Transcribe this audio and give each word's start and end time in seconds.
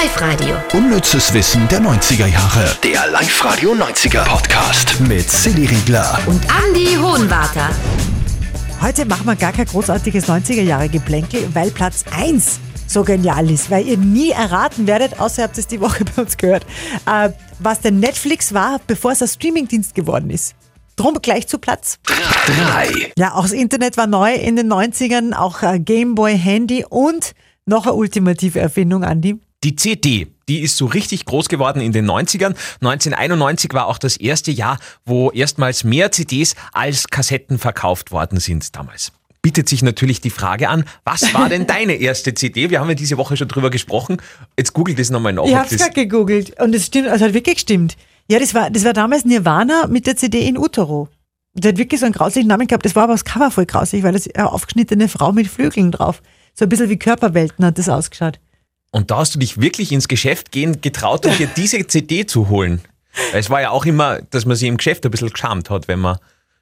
Live-Radio. 0.00 0.56
Unnützes 0.72 1.32
Wissen 1.34 1.68
der 1.68 1.80
90er 1.80 2.26
Jahre. 2.26 2.76
Der 2.82 3.06
Live-Radio 3.12 3.74
90er 3.74 4.24
Podcast 4.24 4.98
mit 5.00 5.30
Silly 5.30 5.66
Riegler. 5.66 6.18
Und 6.26 6.42
Andy 6.66 6.96
Hohenwarter. 6.96 7.70
Heute 8.82 9.04
machen 9.06 9.24
wir 9.26 9.36
gar 9.36 9.52
kein 9.52 9.66
großartiges 9.66 10.26
90er-Jahre-Geplänkel, 10.26 11.48
weil 11.54 11.70
Platz 11.70 12.04
1 12.10 12.58
so 12.88 13.04
genial 13.04 13.48
ist, 13.48 13.70
weil 13.70 13.86
ihr 13.86 13.96
nie 13.96 14.30
erraten 14.30 14.88
werdet, 14.88 15.20
außer 15.20 15.42
ihr 15.42 15.44
habt 15.44 15.58
es 15.58 15.68
die 15.68 15.80
Woche 15.80 16.04
bei 16.16 16.22
uns 16.22 16.36
gehört, 16.36 16.66
äh, 17.06 17.30
was 17.60 17.80
denn 17.80 18.00
Netflix 18.00 18.52
war, 18.52 18.80
bevor 18.88 19.12
es 19.12 19.22
ein 19.22 19.28
Streamingdienst 19.28 19.94
geworden 19.94 20.28
ist. 20.28 20.56
Drum 20.96 21.20
gleich 21.22 21.46
zu 21.46 21.58
Platz. 21.58 21.98
3. 22.06 23.12
Ja, 23.16 23.34
auch 23.34 23.42
das 23.42 23.52
Internet 23.52 23.96
war 23.96 24.08
neu 24.08 24.34
in 24.34 24.56
den 24.56 24.72
90ern, 24.72 25.34
auch 25.34 25.62
äh, 25.62 25.78
Gameboy, 25.78 26.36
Handy 26.36 26.84
und 26.88 27.32
noch 27.64 27.86
eine 27.86 27.94
ultimative 27.94 28.58
Erfindung, 28.58 29.04
Andi. 29.04 29.38
Die 29.64 29.76
CD, 29.76 30.26
die 30.48 30.60
ist 30.60 30.76
so 30.76 30.84
richtig 30.86 31.24
groß 31.24 31.48
geworden 31.48 31.80
in 31.80 31.92
den 31.92 32.04
90ern. 32.08 32.54
1991 32.82 33.72
war 33.72 33.86
auch 33.86 33.98
das 33.98 34.16
erste 34.16 34.50
Jahr, 34.50 34.78
wo 35.06 35.30
erstmals 35.30 35.84
mehr 35.84 36.12
CDs 36.12 36.54
als 36.72 37.08
Kassetten 37.08 37.58
verkauft 37.58 38.12
worden 38.12 38.38
sind 38.40 38.76
damals. 38.76 39.12
Bietet 39.40 39.68
sich 39.68 39.82
natürlich 39.82 40.20
die 40.20 40.30
Frage 40.30 40.68
an, 40.68 40.84
was 41.04 41.32
war 41.34 41.48
denn 41.48 41.66
deine 41.66 41.94
erste 41.94 42.34
CD? 42.34 42.70
Wir 42.70 42.80
haben 42.80 42.88
ja 42.88 42.94
diese 42.94 43.16
Woche 43.18 43.36
schon 43.36 43.48
drüber 43.48 43.70
gesprochen. 43.70 44.18
Jetzt 44.58 44.72
google 44.74 44.94
das 44.94 45.10
nochmal 45.10 45.32
nach. 45.32 45.44
Ich 45.44 45.54
hab's 45.54 45.70
das- 45.70 45.80
gerade 45.80 45.94
gegoogelt 45.94 46.60
und 46.60 46.74
es 46.74 46.86
stimmt, 46.86 47.08
also 47.08 47.24
hat 47.24 47.34
wirklich 47.34 47.56
gestimmt. 47.56 47.96
Ja, 48.28 48.38
das 48.38 48.54
war, 48.54 48.70
das 48.70 48.84
war 48.84 48.92
damals 48.94 49.24
Nirvana 49.24 49.86
mit 49.86 50.06
der 50.06 50.16
CD 50.16 50.46
in 50.46 50.56
Utero. 50.58 51.08
Der 51.54 51.70
hat 51.72 51.78
wirklich 51.78 52.00
so 52.00 52.06
einen 52.06 52.14
grauslichen 52.14 52.48
Namen 52.48 52.66
gehabt. 52.66 52.84
Das 52.84 52.96
war 52.96 53.04
aber 53.04 53.12
das 53.14 53.24
Cover 53.24 53.50
voll 53.50 53.66
grausig, 53.66 54.02
weil 54.02 54.12
das 54.12 54.28
eine 54.34 54.50
aufgeschnittene 54.50 55.08
Frau 55.08 55.32
mit 55.32 55.46
Flügeln 55.46 55.90
drauf. 55.92 56.20
So 56.54 56.64
ein 56.64 56.68
bisschen 56.68 56.88
wie 56.88 56.98
Körperwelten 56.98 57.64
hat 57.64 57.78
das 57.78 57.88
ausgeschaut. 57.88 58.40
Und 58.94 59.10
da 59.10 59.18
hast 59.18 59.34
du 59.34 59.38
dich 59.40 59.60
wirklich 59.60 59.90
ins 59.92 60.06
Geschäft 60.08 60.52
gehen 60.52 60.80
getraut, 60.80 61.26
um 61.26 61.36
dir 61.36 61.48
diese 61.56 61.84
CD 61.86 62.26
zu 62.26 62.48
holen. 62.48 62.80
Es 63.32 63.50
war 63.50 63.60
ja 63.60 63.70
auch 63.70 63.86
immer, 63.86 64.20
dass 64.30 64.46
man 64.46 64.56
sich 64.56 64.68
im 64.68 64.76
Geschäft 64.76 65.04
ein 65.04 65.10
bisschen 65.10 65.30
geschamt 65.30 65.68
hat, 65.70 65.88
wenn 65.88 65.98
man 65.98 66.18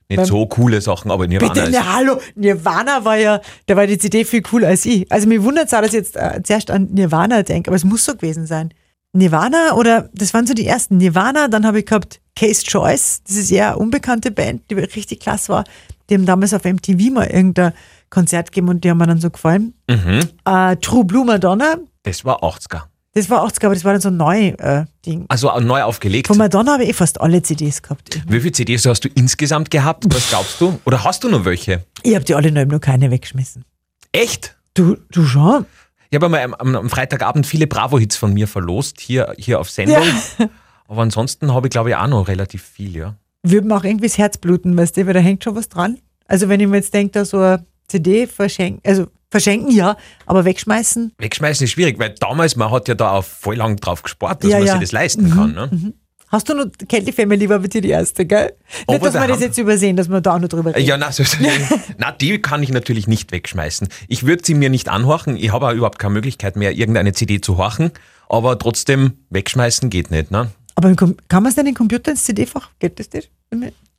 nicht 0.08 0.16
Beim- 0.16 0.26
so 0.26 0.46
coole 0.46 0.80
Sachen, 0.80 1.10
aber 1.10 1.26
Nirvana 1.26 1.52
Bitte, 1.52 1.66
ist. 1.66 1.72
ne, 1.72 1.94
hallo, 1.94 2.20
Nirvana 2.34 3.04
war 3.04 3.16
ja, 3.16 3.40
da 3.66 3.76
war 3.76 3.86
die 3.86 3.98
CD 3.98 4.24
viel 4.24 4.42
cooler 4.42 4.68
als 4.68 4.84
ich. 4.86 5.10
Also 5.12 5.26
mir 5.28 5.42
wundert 5.44 5.66
es 5.66 5.74
auch, 5.74 5.80
dass 5.80 5.88
ich 5.88 5.94
jetzt 5.94 6.16
äh, 6.16 6.40
zuerst 6.42 6.70
an 6.70 6.88
Nirvana 6.92 7.42
denke, 7.42 7.68
aber 7.70 7.76
es 7.76 7.84
muss 7.84 8.04
so 8.04 8.12
gewesen 8.14 8.46
sein. 8.46 8.72
Nirvana 9.14 9.74
oder, 9.74 10.08
das 10.14 10.32
waren 10.32 10.46
so 10.46 10.54
die 10.54 10.66
ersten. 10.66 10.96
Nirvana, 10.96 11.48
dann 11.48 11.66
habe 11.66 11.80
ich 11.80 11.86
gehabt 11.86 12.20
Case 12.34 12.62
Choice, 12.64 13.22
das 13.26 13.36
ist 13.36 13.50
eher 13.52 13.78
unbekannte 13.78 14.30
Band, 14.30 14.62
die 14.70 14.74
richtig 14.74 15.20
klasse 15.20 15.52
war. 15.52 15.64
Die 16.08 16.14
haben 16.14 16.24
damals 16.26 16.54
auf 16.54 16.64
MTV 16.64 17.10
mal 17.12 17.26
irgendein 17.26 17.72
Konzert 18.10 18.52
gegeben 18.52 18.68
und 18.70 18.84
die 18.84 18.90
haben 18.90 18.98
mir 18.98 19.06
dann 19.06 19.20
so 19.20 19.30
gefallen. 19.30 19.74
Mhm. 19.88 20.20
Äh, 20.46 20.76
True 20.76 21.04
Blue 21.04 21.24
Madonna, 21.26 21.76
Das 22.02 22.24
war 22.24 22.42
80er. 22.42 22.82
das 23.14 23.30
war 23.30 23.46
80er, 23.46 23.66
aber 23.66 23.74
das 23.74 23.84
war 23.84 23.92
dann 23.92 24.00
so 24.00 24.08
ein 24.08 24.16
neu 24.16 24.48
äh, 24.58 24.84
Ding. 25.06 25.26
Also 25.28 25.50
auch 25.50 25.60
neu 25.60 25.82
aufgelegt. 25.82 26.26
Von 26.26 26.38
Madonna 26.38 26.72
habe 26.72 26.84
ich 26.84 26.90
eh 26.90 26.92
fast 26.94 27.20
alle 27.20 27.42
CDs 27.42 27.82
gehabt. 27.82 28.20
Wie 28.26 28.40
viele 28.40 28.52
CDs 28.52 28.86
hast 28.86 29.04
du 29.04 29.08
insgesamt 29.14 29.70
gehabt? 29.70 30.04
Was 30.08 30.28
glaubst 30.28 30.60
du? 30.60 30.80
Oder 30.84 31.04
hast 31.04 31.22
du 31.24 31.28
noch 31.28 31.44
welche? 31.44 31.84
Ich 32.02 32.14
habe 32.14 32.24
die 32.24 32.34
alle 32.34 32.50
noch, 32.50 32.64
noch 32.64 32.80
keine 32.80 33.10
weggeschmissen. 33.10 33.64
Echt? 34.12 34.56
Du, 34.74 34.96
du 35.10 35.24
schon? 35.24 35.66
Ich 36.10 36.16
habe 36.16 36.26
einmal 36.26 36.42
am, 36.58 36.76
am, 36.76 36.90
Freitagabend 36.90 37.46
viele 37.46 37.66
Bravo-Hits 37.66 38.16
von 38.16 38.34
mir 38.34 38.46
verlost, 38.46 39.00
hier, 39.00 39.34
hier 39.38 39.60
auf 39.60 39.70
Sendung. 39.70 40.04
Aber 40.88 41.02
ansonsten 41.02 41.54
habe 41.54 41.68
ich, 41.68 41.70
glaube 41.70 41.90
ich, 41.90 41.96
auch 41.96 42.06
noch 42.06 42.28
relativ 42.28 42.62
viel, 42.62 42.96
ja. 42.96 43.16
würde 43.42 43.66
mir 43.66 43.76
auch 43.76 43.84
irgendwie 43.84 44.08
das 44.08 44.18
Herz 44.18 44.36
bluten, 44.36 44.76
weißt 44.76 44.96
du, 44.96 45.06
weil 45.06 45.14
da 45.14 45.20
hängt 45.20 45.42
schon 45.42 45.54
was 45.54 45.70
dran. 45.70 45.98
Also 46.26 46.50
wenn 46.50 46.60
ich 46.60 46.66
mir 46.66 46.76
jetzt 46.76 46.92
denke, 46.92 47.12
da 47.12 47.24
so 47.24 47.38
eine 47.38 47.64
CD 47.88 48.26
verschenken, 48.26 48.82
also 48.84 49.06
verschenken 49.32 49.72
ja, 49.72 49.96
aber 50.26 50.44
wegschmeißen, 50.44 51.12
Wegschmeißen 51.18 51.64
ist 51.64 51.70
schwierig, 51.72 51.98
weil 51.98 52.14
damals, 52.20 52.54
man 52.54 52.70
hat 52.70 52.86
ja 52.86 52.94
da 52.94 53.12
auch 53.12 53.24
voll 53.24 53.56
lang 53.56 53.76
drauf 53.78 54.02
gespart, 54.02 54.44
dass 54.44 54.50
Ja, 54.50 54.58
man 54.58 54.66
ja. 54.66 54.72
sich 54.74 54.82
das 54.82 54.92
leisten 54.92 55.30
kann. 55.30 55.54
Ne? 55.54 55.94
Hast 56.28 56.48
du 56.48 56.54
noch, 56.54 56.66
Kelly 56.88 57.12
Family 57.12 57.48
war 57.48 57.58
bei 57.58 57.66
dir 57.66 57.80
die 57.82 57.90
erste, 57.90 58.24
gell? 58.24 58.52
Aber 58.86 58.92
Nicht, 58.94 59.04
dass 59.06 59.12
da 59.14 59.20
wir 59.22 59.28
das 59.28 59.40
jetzt 59.40 59.58
übersehen, 59.58 59.96
dass 59.96 60.08
wir 60.08 60.20
da 60.20 60.36
auch 60.36 60.38
noch 60.38 60.48
drüber 60.48 60.74
reden. 60.74 60.86
Ja, 60.86 60.96
na, 60.96 61.12
so, 61.12 61.24
na, 61.98 62.12
die 62.12 62.40
kann 62.40 62.62
ich 62.62 62.70
natürlich 62.70 63.06
nicht 63.08 63.32
wegschmeißen. 63.32 63.88
Ich 64.08 64.24
würde 64.24 64.42
sie 64.44 64.54
mir 64.54 64.70
nicht 64.70 64.88
anhorchen. 64.88 65.36
Ich 65.36 65.52
habe 65.52 65.66
auch 65.68 65.72
überhaupt 65.72 65.98
keine 65.98 66.14
Möglichkeit 66.14 66.56
mehr, 66.56 66.72
irgendeine 66.72 67.12
CD 67.12 67.40
zu 67.40 67.56
horchen. 67.58 67.90
Aber 68.30 68.58
trotzdem, 68.58 69.12
wegschmeißen 69.30 69.90
geht 69.90 70.10
nicht. 70.10 70.30
Ne? 70.30 70.50
Aber 70.74 70.94
kann 70.94 71.16
man 71.42 71.46
es 71.46 71.54
denn 71.54 71.66
in 71.66 71.72
den 71.72 71.76
Computer 71.76 72.12
ins 72.12 72.24
CD-Fach? 72.24 72.70
Geht 72.78 72.98
das 72.98 73.10
nicht? 73.12 73.30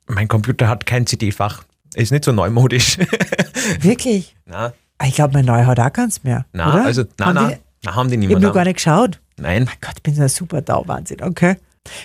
Mein 0.06 0.26
Computer 0.26 0.68
hat 0.68 0.86
kein 0.86 1.06
CD-Fach. 1.06 1.62
Ist 1.94 2.10
nicht 2.10 2.24
so 2.24 2.32
neumodisch. 2.32 2.98
Wirklich? 3.80 4.34
na, 4.46 4.72
Ich 5.02 5.14
glaube, 5.14 5.32
mein 5.34 5.44
neuer 5.44 5.66
hat 5.66 5.80
auch 5.80 5.92
keins 5.92 6.22
mehr. 6.24 6.46
na, 6.52 6.72
oder? 6.74 6.84
also, 6.84 7.04
na, 7.18 7.26
Haben 7.26 7.34
na, 7.34 7.48
die- 7.48 7.56
na, 7.84 7.94
haben 7.94 8.10
die 8.10 8.16
nicht 8.16 8.28
Ich 8.28 8.34
habe 8.34 8.40
mehr. 8.40 8.48
noch 8.48 8.54
gar 8.54 8.64
nicht 8.64 8.76
geschaut. 8.76 9.20
Nein. 9.36 9.64
Mein 9.64 9.74
Gott, 9.80 9.94
ich 9.96 10.02
bin 10.02 10.14
so 10.14 10.22
ein 10.22 10.28
super 10.28 10.62
Dauwahnsinn, 10.62 11.22
okay. 11.22 11.56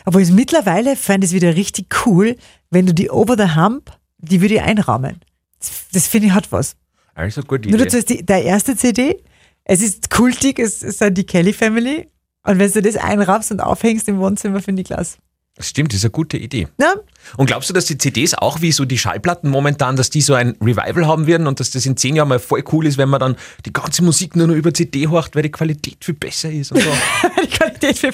Aber 0.06 0.20
jetzt 0.20 0.32
mittlerweile 0.32 0.96
fand 0.96 1.24
ich 1.24 1.30
es 1.30 1.34
wieder 1.36 1.56
richtig 1.56 1.88
cool, 2.06 2.36
wenn 2.70 2.86
du 2.86 2.94
die 2.94 3.10
Over 3.10 3.36
the 3.38 3.56
Hump, 3.56 3.92
die 4.18 4.42
würde 4.42 4.56
ich 4.56 4.62
einrahmen. 4.62 5.22
Das, 5.60 5.72
das 5.94 6.08
finde 6.08 6.28
ich 6.28 6.34
hat 6.34 6.52
was. 6.52 6.76
Also 7.16 7.44
gut, 7.44 7.66
Nur 7.66 7.78
dazu 7.78 7.98
ist 7.98 8.10
die, 8.10 8.26
der 8.26 8.44
erste 8.44 8.76
CD, 8.76 9.24
es 9.64 9.82
ist 9.82 10.10
kultig, 10.10 10.58
es 10.60 10.82
ist 10.84 11.00
halt 11.02 11.18
die 11.18 11.26
Kelly 11.26 11.54
Family. 11.54 12.10
Und 12.44 12.58
wenn 12.60 12.72
du 12.72 12.82
das 12.82 12.96
einraffst 12.98 13.52
und 13.52 13.60
aufhängst 13.62 14.08
im 14.10 14.20
Wohnzimmer, 14.20 14.62
finde 14.62 14.82
ich 14.82 14.88
klasse. 14.88 15.18
Stimmt, 15.62 15.92
das 15.92 15.98
ist 15.98 16.06
eine 16.06 16.12
gute 16.12 16.38
Idee. 16.38 16.68
Ja, 16.80 16.94
Und 17.36 17.48
glaubst 17.48 17.70
du, 17.70 17.74
dass 17.74 17.86
die 17.86 17.98
CDs 17.98 18.34
auch 18.34 18.62
wie 18.62 18.72
so 18.72 18.86
die 18.86 18.98
Schallplatten 18.98 19.50
momentan, 19.50 19.98
dass 19.98 20.10
die 20.10 20.22
so 20.22 20.34
ein 20.34 20.56
Revival 20.62 21.06
haben 21.06 21.28
werden 21.28 21.48
und 21.48 21.60
dass 21.60 21.72
das 21.72 21.86
in 21.86 21.98
zehn 21.98 22.16
Jahren 22.16 22.30
mal 22.30 22.40
voll 22.40 22.64
cool 22.72 22.86
ist, 22.86 22.98
wenn 22.98 23.10
man 23.10 23.20
dann 23.20 23.36
die 23.66 23.74
ganze 23.74 24.02
Musik 24.04 24.38
nur 24.38 24.48
noch 24.48 24.56
über 24.56 24.74
CD 24.74 25.08
horcht, 25.08 25.36
weil 25.36 25.44
die 25.44 25.52
Qualität 25.52 25.98
viel 26.04 26.14
besser 26.16 26.50
ist 26.50 26.72
und 26.72 26.82
so? 26.82 26.90
die 27.44 27.48
Qualität 27.48 27.98
für. 27.98 28.12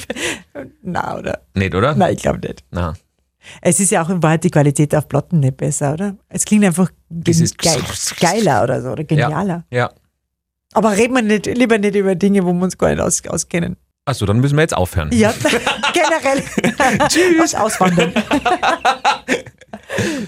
Na, 0.81 1.17
oder? 1.17 1.41
nicht, 1.53 1.75
oder? 1.75 1.93
Nein, 1.95 2.15
ich 2.15 2.21
glaube 2.23 2.39
nicht. 2.39 2.63
Na. 2.71 2.95
Es 3.61 3.79
ist 3.79 3.91
ja 3.91 4.03
auch 4.03 4.09
in 4.09 4.23
Wahrheit 4.23 4.43
die 4.43 4.49
Qualität 4.49 4.95
auf 4.95 5.07
Platten 5.07 5.39
nicht 5.39 5.57
besser, 5.57 5.93
oder? 5.93 6.15
Es 6.29 6.45
klingt 6.45 6.65
einfach 6.65 6.89
Das 7.09 7.37
geil, 7.57 7.81
geiler 8.19 8.63
oder 8.63 8.81
so, 8.81 8.89
oder 8.89 9.03
genialer. 9.03 9.65
Ja. 9.69 9.91
Aber 10.73 10.97
reden 10.97 11.13
wir 11.13 11.21
nicht, 11.21 11.45
lieber 11.45 11.77
nicht 11.77 11.95
über 11.95 12.15
Dinge, 12.15 12.43
wo 12.43 12.53
wir 12.53 12.63
uns 12.63 12.77
gar 12.77 12.89
nicht 12.89 12.99
aus, 12.99 13.25
auskennen. 13.27 13.77
Achso, 14.07 14.27
dann 14.27 14.39
müssen 14.39 14.55
wir 14.55 14.61
jetzt 14.61 14.77
aufhören. 14.77 15.09
Ja, 15.11 15.33
generell. 15.93 16.43
Tschüss. 17.09 17.55
Auswandern. 17.55 18.13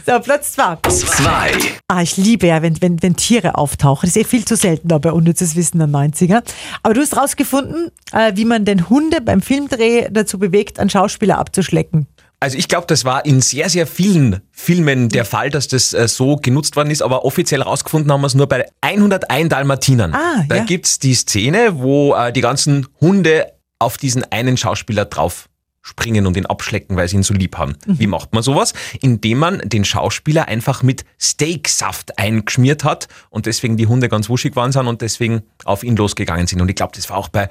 so, 0.06 0.20
Platz 0.20 0.54
zwei. 0.54 0.78
2. 0.82 1.52
Ah, 1.88 2.02
ich 2.02 2.18
liebe 2.18 2.48
ja, 2.48 2.64
wenn, 2.64 2.82
wenn, 2.82 3.04
wenn 3.04 3.16
Tiere 3.16 3.56
auftauchen. 3.56 4.10
Das 4.10 4.16
ist 4.16 4.24
eh 4.24 4.28
viel 4.28 4.46
zu 4.46 4.56
selten 4.56 4.88
da 4.88 4.98
bei 4.98 5.12
unnützes 5.12 5.56
Wissen 5.56 5.78
der 5.78 5.88
90er. 5.88 6.42
Aber 6.82 6.96
du 6.96 7.02
hast 7.02 7.16
rausgefunden, 7.16 7.92
äh, 8.14 8.32
wie 8.34 8.46
man 8.46 8.66
den 8.66 8.90
Hunde 8.90 9.22
beim 9.22 9.42
Filmdreh 9.42 10.08
dazu 10.10 10.40
bewegt, 10.40 10.80
einen 10.80 10.90
Schauspieler 10.90 11.38
abzuschlecken. 11.38 12.08
Also 12.40 12.58
ich 12.58 12.68
glaube, 12.68 12.86
das 12.88 13.06
war 13.06 13.26
in 13.26 13.42
sehr, 13.42 13.70
sehr 13.70 13.86
vielen 13.86 14.42
Filmen 14.52 15.10
der 15.10 15.26
Fall, 15.26 15.52
dass 15.52 15.68
das 15.68 15.94
äh, 15.94 16.08
so 16.08 16.36
genutzt 16.36 16.76
worden 16.76 16.90
ist, 16.90 17.04
aber 17.04 17.26
offiziell 17.26 17.62
rausgefunden 17.62 18.12
haben 18.12 18.22
wir 18.22 18.28
es 18.28 18.36
nur 18.36 18.48
bei 18.48 18.66
101 18.82 19.50
Dalmatinern. 19.50 20.14
Ah, 20.16 20.46
da 20.48 20.58
ja. 20.58 20.64
gibt's 20.64 20.98
die 20.98 21.14
Szene, 21.14 21.80
wo 21.80 22.16
äh, 22.16 22.32
die 22.32 22.42
ganzen 22.42 22.88
Hunde 23.02 23.57
auf 23.80 23.98
diesen 23.98 24.24
einen 24.32 24.58
Schauspieler 24.58 25.06
drauf 25.06 25.50
springen 25.84 26.28
und 26.28 26.36
ihn 26.36 26.46
abschlecken, 26.46 26.98
weil 26.98 27.08
sie 27.08 27.16
ihn 27.16 27.24
so 27.24 27.34
lieb 27.34 27.58
haben. 27.58 27.78
Mhm. 27.86 28.00
Wie 28.00 28.08
macht 28.08 28.34
man 28.34 28.44
sowas? 28.44 28.74
Indem 29.00 29.38
man 29.38 29.60
den 29.64 29.86
Schauspieler 29.86 30.50
einfach 30.50 30.84
mit 30.84 31.06
Steaksaft 31.18 32.20
eingeschmiert 32.20 32.84
hat 32.84 33.08
und 33.30 33.46
deswegen 33.46 33.78
die 33.78 33.88
Hunde 33.88 34.10
ganz 34.10 34.28
wuschig 34.28 34.58
waren 34.58 34.74
sind 34.74 34.88
und 34.88 35.02
deswegen 35.02 35.44
auf 35.64 35.84
ihn 35.86 35.96
losgegangen 35.96 36.46
sind. 36.46 36.60
Und 36.60 36.68
ich 36.68 36.76
glaube, 36.76 36.92
das 36.94 37.10
war 37.10 37.16
auch 37.16 37.30
bei 37.30 37.48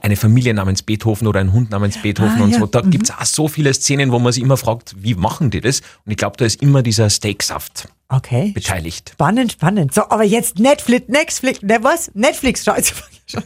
eine 0.00 0.16
Familie 0.16 0.52
namens 0.52 0.82
Beethoven 0.82 1.26
oder 1.26 1.40
ein 1.40 1.52
Hund 1.54 1.70
namens 1.70 1.96
Beethoven 2.02 2.40
Ah, 2.40 2.44
und 2.44 2.50
ja. 2.50 2.58
so. 2.58 2.66
Da 2.66 2.82
gibt's 2.82 3.10
auch 3.10 3.24
so 3.24 3.48
viele 3.48 3.72
Szenen, 3.72 4.12
wo 4.12 4.18
man 4.18 4.34
sich 4.34 4.42
immer 4.42 4.58
fragt, 4.58 4.94
wie 4.98 5.14
machen 5.14 5.50
die 5.50 5.62
das? 5.62 5.80
Und 6.04 6.10
ich 6.10 6.18
glaube, 6.18 6.36
da 6.36 6.44
ist 6.44 6.60
immer 6.60 6.82
dieser 6.82 7.08
Steaksaft 7.08 7.88
Okay. 8.10 8.52
beteiligt. 8.54 9.10
Spannend, 9.14 9.52
spannend. 9.52 9.94
So, 9.94 10.02
aber 10.10 10.24
jetzt 10.24 10.58
Netflix, 10.58 11.08
Netflix, 11.08 11.62
ne, 11.62 11.78
was? 11.80 12.10
Netflix, 12.14 12.64
schau. 12.66 12.74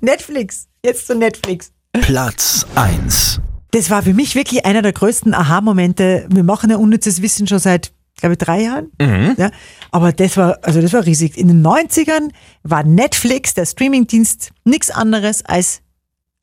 Netflix, 0.00 0.68
jetzt 0.84 1.06
zu 1.06 1.14
Netflix. 1.14 1.72
Platz 2.00 2.66
1. 2.74 3.40
Das 3.70 3.90
war 3.90 4.02
für 4.02 4.14
mich 4.14 4.34
wirklich 4.34 4.64
einer 4.64 4.82
der 4.82 4.92
größten 4.92 5.34
Aha-Momente. 5.34 6.26
Wir 6.30 6.42
machen 6.42 6.70
ja 6.70 6.76
unnützes 6.76 7.22
Wissen 7.22 7.46
schon 7.46 7.58
seit, 7.58 7.92
glaube 8.16 8.34
ich, 8.34 8.38
drei 8.38 8.62
Jahren. 8.62 8.90
Ja, 9.36 9.50
aber 9.90 10.12
das 10.12 10.36
war, 10.36 10.58
also 10.62 10.80
das 10.80 10.92
war 10.92 11.04
riesig. 11.04 11.36
In 11.36 11.48
den 11.48 11.64
90ern 11.64 12.30
war 12.62 12.84
Netflix, 12.84 13.54
der 13.54 13.66
Streamingdienst, 13.66 14.50
nichts 14.64 14.90
anderes 14.90 15.44
als 15.44 15.80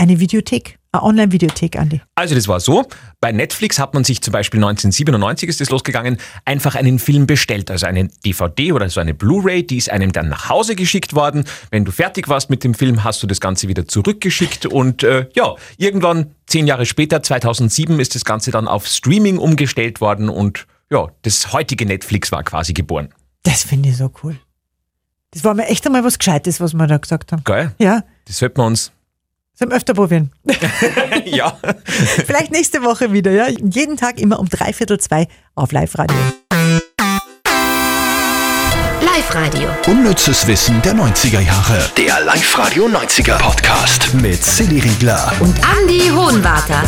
eine 0.04 0.20
Videothek, 0.20 0.78
eine 0.92 1.04
Online-Videothek, 1.04 1.78
Andi. 1.78 2.02
Also 2.16 2.36
das 2.36 2.48
war 2.48 2.60
so, 2.60 2.86
bei 3.22 3.32
Netflix 3.32 3.80
hat 3.80 3.94
man 3.94 4.04
sich 4.04 4.22
zum 4.22 4.34
Beispiel 4.34 4.60
1997 4.60 5.50
ist 5.50 5.62
das 5.62 5.70
losgegangen, 5.70 6.18
einfach 6.46 6.76
einen 6.76 7.00
Film 7.00 7.26
bestellt, 7.26 7.72
also 7.72 7.86
eine 7.86 8.10
DVD 8.26 8.74
oder 8.74 8.90
so 8.90 9.00
eine 9.00 9.14
Blu-ray, 9.14 9.66
die 9.66 9.78
ist 9.78 9.90
einem 9.90 10.12
dann 10.12 10.30
nach 10.30 10.50
Hause 10.50 10.76
geschickt 10.76 11.16
worden. 11.16 11.46
Wenn 11.72 11.86
du 11.86 11.92
fertig 11.92 12.28
warst 12.28 12.50
mit 12.50 12.64
dem 12.64 12.74
Film, 12.74 13.04
hast 13.04 13.24
du 13.24 13.28
das 13.28 13.40
Ganze 13.40 13.68
wieder 13.70 13.88
zurückgeschickt 13.88 14.66
und 14.66 15.04
äh, 15.04 15.28
ja, 15.34 15.56
irgendwann 15.78 16.32
zehn 16.48 16.68
Jahre 16.68 16.86
später, 16.86 17.24
2007, 17.24 18.00
ist 18.00 18.16
das 18.16 18.26
Ganze 18.26 18.52
dann 18.52 18.68
auf 18.68 18.86
Streaming 18.86 19.38
umgestellt 19.38 20.02
worden 20.02 20.28
und 20.30 20.68
ja, 20.92 21.08
das 21.22 21.54
heutige 21.54 21.86
Netflix 21.86 22.32
war 22.32 22.44
quasi 22.44 22.74
geboren. 22.74 23.10
Das 23.44 23.64
finde 23.64 23.90
ich 23.90 23.98
so 23.98 24.12
cool. 24.22 24.38
Das 25.32 25.44
war 25.44 25.54
mir 25.56 25.66
echt 25.68 25.86
einmal 25.88 26.04
was 26.04 26.20
Gescheites, 26.20 26.60
was 26.60 26.74
wir 26.74 26.86
da 26.88 26.98
gesagt 26.98 27.32
haben. 27.32 27.44
Geil? 27.46 27.74
Ja, 27.80 28.04
Das 28.26 28.38
sollten 28.38 28.58
wir 28.58 28.66
uns 28.66 28.92
Zum 29.56 29.72
öfter 29.72 29.94
probieren. 29.94 30.32
ja. 31.26 31.58
Vielleicht 31.86 32.52
nächste 32.52 32.84
Woche 32.84 33.14
wieder, 33.14 33.32
ja? 33.32 33.48
Jeden 33.48 33.98
Tag 33.98 34.20
immer 34.20 34.40
um 34.40 34.50
dreiviertel 34.50 35.00
zwei 35.00 35.28
auf 35.54 35.72
Live-Radio. 35.72 36.18
Live-Radio. 39.02 39.70
Unnützes 39.86 40.48
Wissen 40.48 40.82
der 40.82 40.94
90er 40.94 41.40
Jahre. 41.40 41.88
Der 41.98 42.22
Live-Radio 42.22 42.88
90er 42.88 43.38
Podcast 43.38 44.12
mit 44.16 44.44
Silly 44.44 44.80
Riegler. 44.80 45.32
Und 45.40 45.56
Andy 45.80 46.10
Hohenwarter. 46.10 46.84